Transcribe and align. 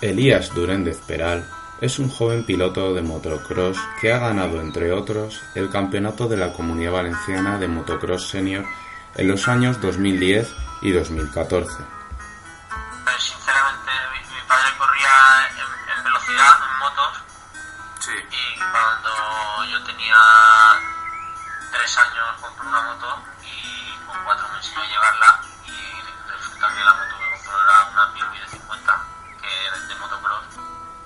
Elías 0.00 0.54
Duréndez 0.54 1.00
Peral 1.00 1.44
es 1.80 1.98
un 1.98 2.08
joven 2.08 2.44
piloto 2.44 2.94
de 2.94 3.02
motocross 3.02 3.76
que 4.00 4.12
ha 4.12 4.18
ganado, 4.18 4.60
entre 4.60 4.92
otros, 4.92 5.42
el 5.56 5.70
campeonato 5.70 6.28
de 6.28 6.36
la 6.36 6.52
Comunidad 6.52 6.92
Valenciana 6.92 7.58
de 7.58 7.66
Motocross 7.66 8.28
Senior 8.28 8.64
en 9.16 9.26
los 9.26 9.48
años 9.48 9.80
2010 9.80 10.54
y 10.82 10.92
2014. 10.92 11.68
Pues, 13.04 13.22
sinceramente, 13.24 13.90
mi, 14.12 14.20
mi 14.20 14.40
padre 14.46 14.70
corría 14.78 15.10
en, 15.50 15.98
en 15.98 16.04
velocidad, 16.04 16.54
en 16.62 16.78
motos, 16.78 17.22
y 18.30 18.58
cuando 18.60 19.64
yo 19.68 19.82
tenía 19.84 20.16
tres 21.72 21.98
años 21.98 22.26
compré 22.40 22.68
una 22.68 22.82
moto 22.82 23.18
y 23.42 24.06
con 24.06 24.24
cuatro 24.24 24.46
me 24.52 24.58
enseñó 24.58 24.80
a 24.80 24.86
llevarla 24.86 25.47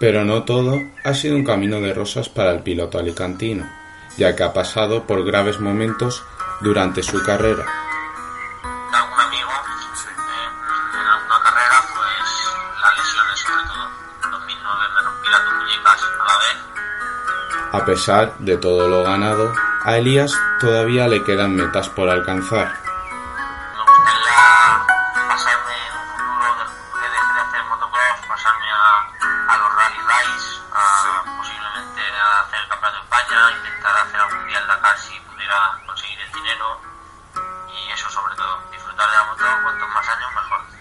Pero 0.02 0.24
no 0.24 0.42
todo 0.42 0.82
ha 1.04 1.14
sido 1.14 1.36
un 1.36 1.44
camino 1.44 1.80
de 1.80 1.94
rosas 1.94 2.28
para 2.28 2.50
el 2.50 2.64
piloto 2.64 2.98
alicantino, 2.98 3.70
ya 4.18 4.34
que 4.34 4.42
ha 4.42 4.52
pasado 4.52 5.04
por 5.04 5.24
graves 5.24 5.60
momentos 5.60 6.24
durante 6.60 7.04
su 7.04 7.22
carrera. 7.22 7.64
De 8.90 8.96
algún 8.96 9.20
amigo, 9.20 9.48
eh, 9.48 10.10
en 10.92 11.06
alguna 11.06 11.38
carrera, 11.44 11.84
pues 11.94 12.18
las 12.82 12.98
lesiones 12.98 13.38
sobre 13.38 13.64
todo. 13.68 13.90
En 14.24 14.30
2009 14.32 14.80
me 14.92 15.02
rompí 15.02 15.28
las 15.30 15.44
dos 15.44 15.54
muñecas 15.54 16.02
a 16.02 16.24
la 16.26 16.38
vez 16.38 17.80
A 17.80 17.84
pesar 17.84 18.38
de 18.40 18.56
todo 18.56 18.88
lo 18.88 19.04
ganado, 19.04 19.52
a 19.84 19.98
Elías 19.98 20.36
todavía 20.58 21.06
le 21.06 21.22
quedan 21.22 21.54
metas 21.54 21.88
por 21.88 22.08
alcanzar. 22.08 22.91
hacer 32.42 32.60
el 32.60 32.68
Campeonato 32.68 32.98
de 32.98 33.04
España, 33.04 33.50
intentar 33.56 33.96
hacer 33.96 34.20
algún 34.20 34.46
día 34.46 34.58
el 34.58 34.66
Dakar 34.66 34.98
si 34.98 35.20
pudiera 35.20 35.80
conseguir 35.86 36.20
el 36.20 36.32
dinero 36.32 36.80
y 37.68 37.90
eso 37.92 38.10
sobre 38.10 38.34
todo, 38.36 38.60
disfrutar 38.70 39.10
de 39.10 39.16
la 39.16 39.24
moto 39.24 39.44
cuantos 39.62 39.88
más 39.88 40.08
años 40.08 40.34
mejor. 40.34 40.72